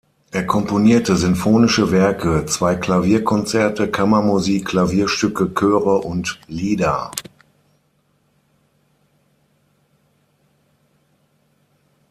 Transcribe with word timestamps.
Er 0.31 0.47
komponierte 0.47 1.15
sinfonische 1.15 1.91
Werke, 1.91 2.47
zwei 2.47 2.73
Klavierkonzerte, 2.73 3.87
Kammermusik, 3.87 4.65
Klavierstücke, 4.65 5.53
Chöre 5.53 5.99
und 5.99 6.39
Lieder. 6.47 7.11